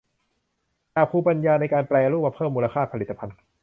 [0.93, 3.35] จากภูมิปัญญาในการแปรรูปมาเพิ่มมูลค่าผลิตภัณฑ์